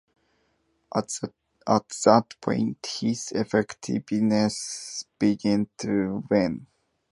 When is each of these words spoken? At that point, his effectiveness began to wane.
At 0.95 1.15
that 1.67 2.35
point, 2.41 2.87
his 3.01 3.31
effectiveness 3.33 5.05
began 5.19 5.69
to 5.77 6.23
wane. 6.27 6.65